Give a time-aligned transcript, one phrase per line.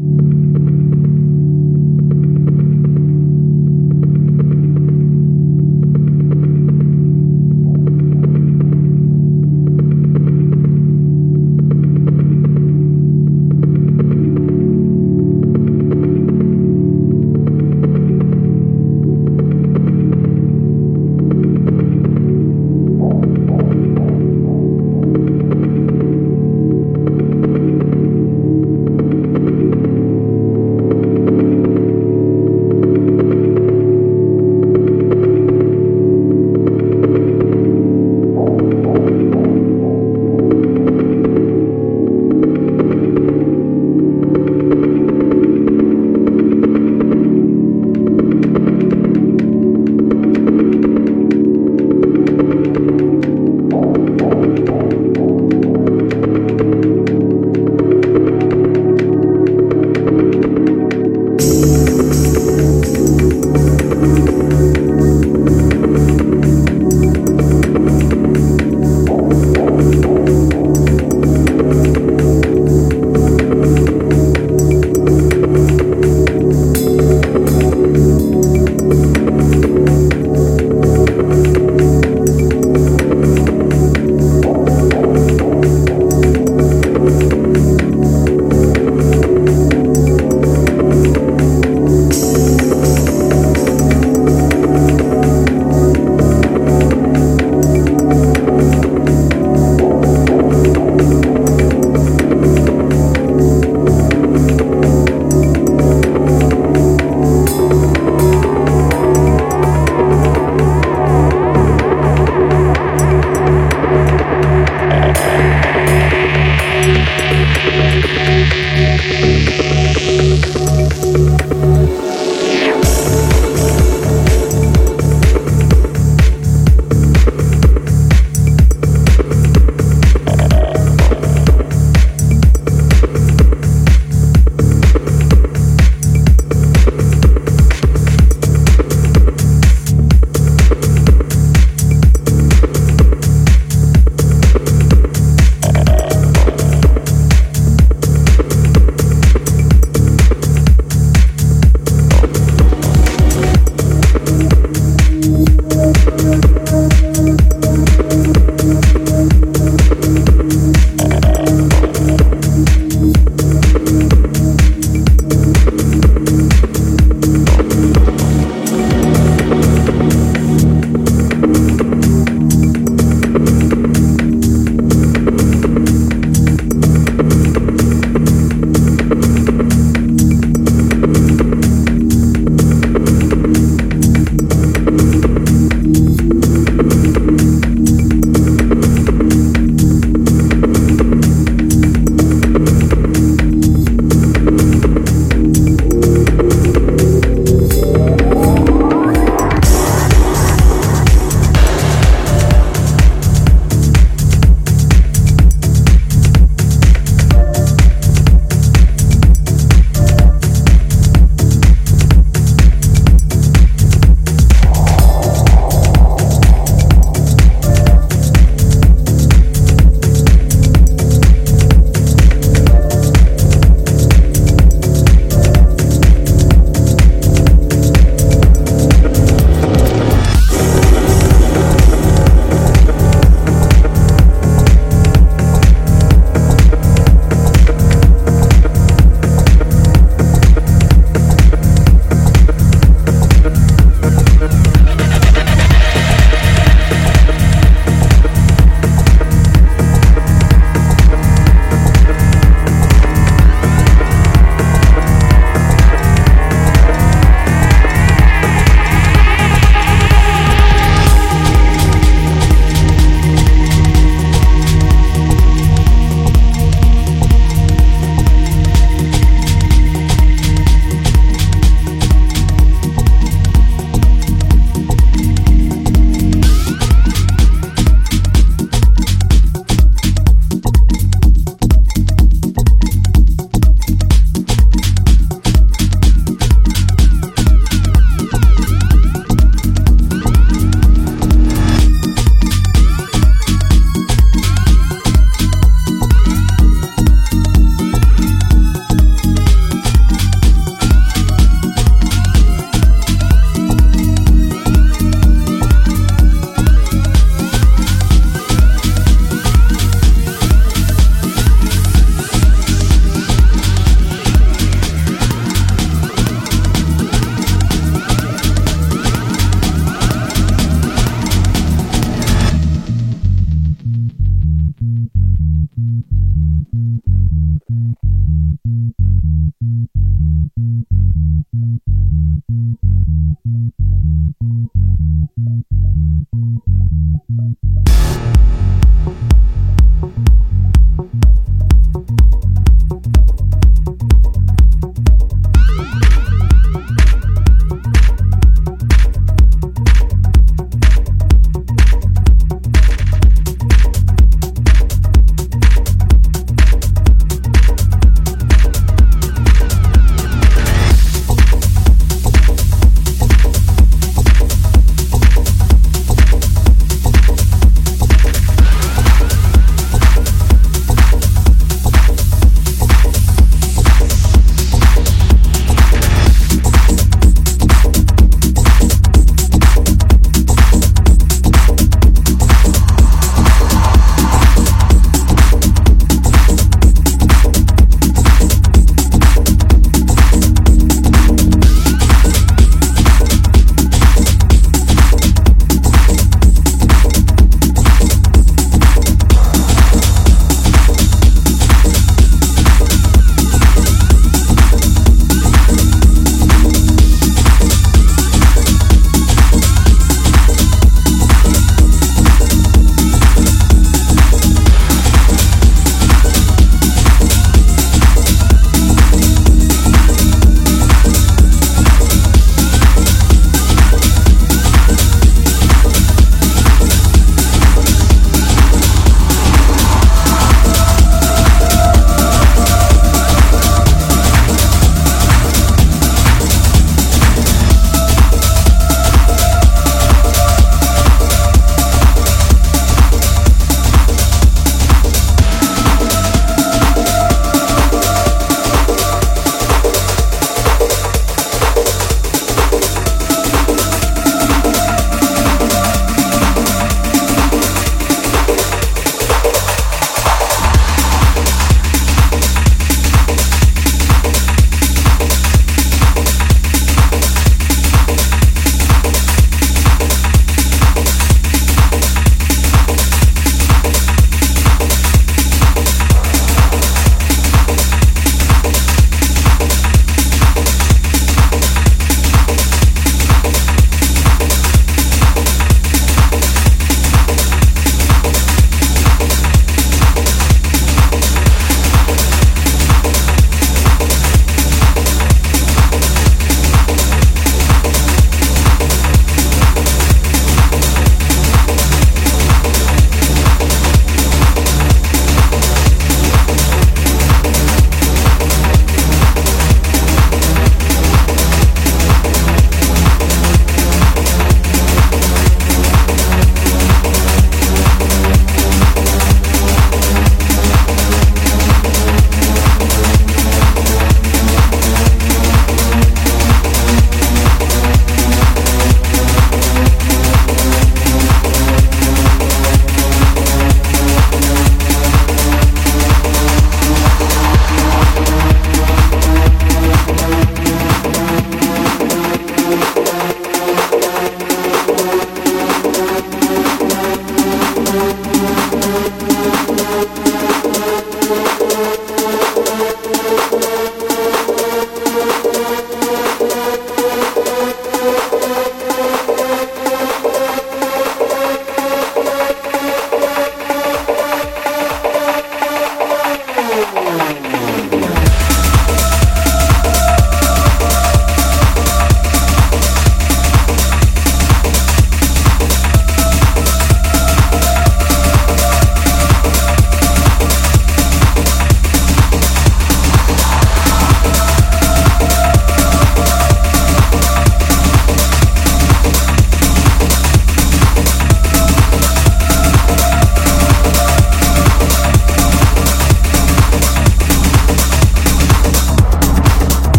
[0.00, 0.59] you